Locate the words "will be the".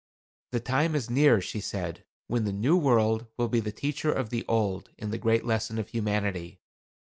3.37-3.71